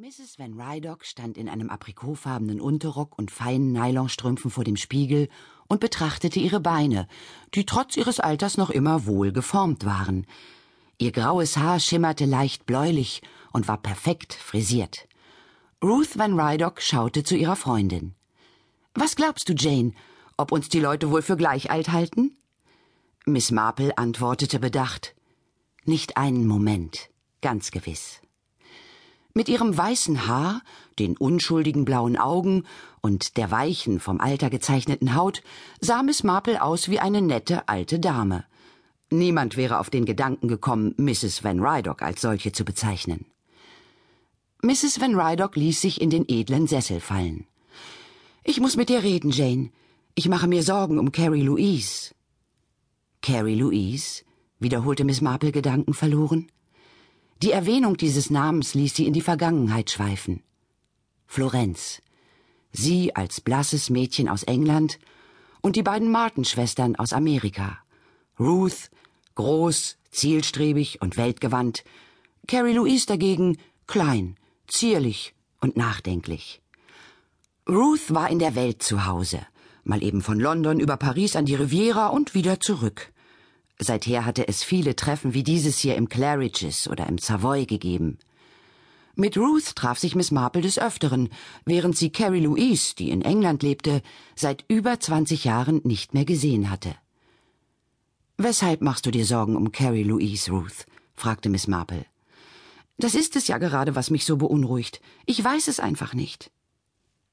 [0.00, 0.38] Mrs.
[0.38, 5.28] Van Rydock stand in einem aprikotfarbenen Unterrock und feinen Nylonstrümpfen vor dem Spiegel
[5.68, 7.06] und betrachtete ihre Beine,
[7.54, 10.26] die trotz ihres Alters noch immer wohl geformt waren.
[10.96, 13.20] Ihr graues Haar schimmerte leicht bläulich
[13.52, 15.06] und war perfekt frisiert.
[15.84, 18.14] Ruth Van Rydock schaute zu ihrer Freundin.
[18.94, 19.92] Was glaubst du, Jane,
[20.38, 22.38] ob uns die Leute wohl für gleich alt halten?
[23.26, 25.14] Miss Marple antwortete bedacht.
[25.84, 27.10] Nicht einen Moment,
[27.42, 28.22] ganz gewiss.
[29.32, 30.62] Mit ihrem weißen Haar,
[30.98, 32.64] den unschuldigen blauen Augen
[33.00, 35.42] und der weichen, vom Alter gezeichneten Haut
[35.80, 38.44] sah Miss Marple aus wie eine nette alte Dame.
[39.10, 41.42] Niemand wäre auf den Gedanken gekommen, Mrs.
[41.44, 43.26] Van Rydock als solche zu bezeichnen.
[44.62, 45.00] Mrs.
[45.00, 47.46] Van Rydock ließ sich in den edlen Sessel fallen.
[48.44, 49.70] Ich muss mit dir reden, Jane.
[50.14, 52.14] Ich mache mir Sorgen um Carrie Louise.
[53.22, 54.22] Carrie Louise?
[54.58, 56.50] wiederholte Miss Marple gedankenverloren.
[57.42, 60.42] Die Erwähnung dieses Namens ließ sie in die Vergangenheit schweifen.
[61.26, 62.02] Florenz.
[62.70, 64.98] Sie als blasses Mädchen aus England
[65.62, 67.78] und die beiden Martin-Schwestern aus Amerika.
[68.38, 68.90] Ruth,
[69.36, 71.82] groß, zielstrebig und weltgewandt.
[72.46, 76.60] Carrie Louise dagegen klein, zierlich und nachdenklich.
[77.66, 79.40] Ruth war in der Welt zu Hause,
[79.82, 83.12] mal eben von London über Paris an die Riviera und wieder zurück.
[83.82, 88.18] Seither hatte es viele Treffen wie dieses hier im Claridge's oder im Savoy gegeben.
[89.16, 91.30] Mit Ruth traf sich Miss Marple des Öfteren,
[91.64, 94.02] während sie Carrie Louise, die in England lebte,
[94.36, 96.94] seit über 20 Jahren nicht mehr gesehen hatte.
[98.36, 100.86] Weshalb machst du dir Sorgen um Carrie Louise, Ruth?
[101.14, 102.04] fragte Miss Marple.
[102.98, 105.00] Das ist es ja gerade, was mich so beunruhigt.
[105.24, 106.50] Ich weiß es einfach nicht.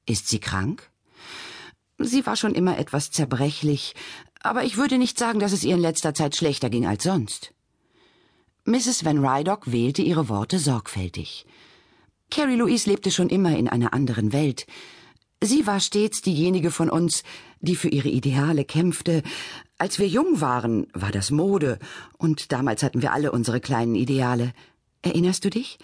[0.06, 0.90] Ist sie krank?
[1.98, 3.94] Sie war schon immer etwas zerbrechlich,
[4.40, 7.52] aber ich würde nicht sagen, dass es ihr in letzter Zeit schlechter ging als sonst.
[8.64, 9.04] Mrs.
[9.04, 11.46] Van Rydock wählte ihre Worte sorgfältig.
[12.30, 14.66] Carrie Louise lebte schon immer in einer anderen Welt.
[15.42, 17.22] Sie war stets diejenige von uns,
[17.60, 19.22] die für ihre Ideale kämpfte.
[19.78, 21.78] Als wir jung waren, war das Mode,
[22.18, 24.52] und damals hatten wir alle unsere kleinen Ideale.
[25.02, 25.78] Erinnerst du dich?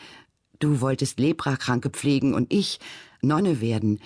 [0.59, 2.81] Du wolltest Leprakranke pflegen und ich
[3.23, 4.01] Nonne werden.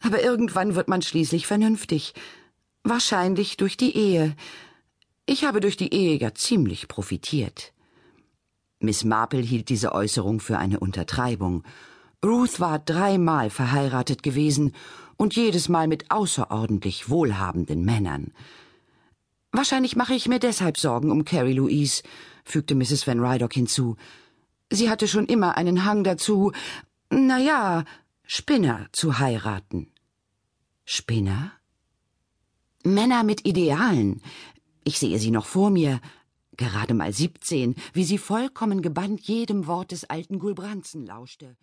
[0.00, 2.14] Aber irgendwann wird man schließlich vernünftig.
[2.88, 4.36] Wahrscheinlich durch die Ehe.
[5.26, 7.72] Ich habe durch die Ehe ja ziemlich profitiert.
[8.78, 11.64] Miss Marple hielt diese Äußerung für eine Untertreibung.
[12.24, 14.72] Ruth war dreimal verheiratet gewesen
[15.16, 18.32] und jedes Mal mit außerordentlich wohlhabenden Männern.
[19.50, 22.04] Wahrscheinlich mache ich mir deshalb Sorgen um Carrie Louise,
[22.44, 23.04] fügte Mrs.
[23.04, 23.96] Van Rydock hinzu.
[24.70, 26.52] Sie hatte schon immer einen Hang dazu,
[27.10, 27.84] na ja,
[28.22, 29.88] Spinner zu heiraten.
[30.84, 31.50] Spinner?
[32.94, 34.22] Männer mit Idealen.
[34.84, 36.00] Ich sehe sie noch vor mir,
[36.56, 41.56] gerade mal siebzehn, wie sie vollkommen gebannt jedem Wort des alten Gulbranzen lauschte.